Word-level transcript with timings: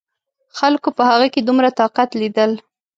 خلکو 0.57 0.89
په 0.97 1.03
هغه 1.09 1.27
کې 1.33 1.41
دومره 1.47 1.69
طاقت 1.79 2.09
لیدل. 2.21 2.51